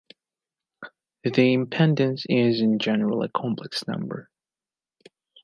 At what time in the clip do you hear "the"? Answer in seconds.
1.23-1.29